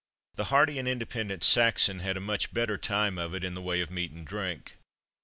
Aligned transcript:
The 0.33 0.45
hardy, 0.45 0.79
independent 0.79 1.43
Saxon, 1.43 1.99
had 1.99 2.17
a 2.17 2.19
much 2.19 2.51
better 2.55 2.75
time 2.75 3.19
of 3.19 3.35
it, 3.35 3.43
in 3.43 3.53
the 3.53 3.61
way 3.61 3.81
of 3.81 3.91
meat 3.91 4.09
and 4.11 4.25
drink. 4.25 4.77